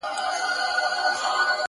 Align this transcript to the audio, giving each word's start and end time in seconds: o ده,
o 0.03 0.07
ده, 0.07 1.57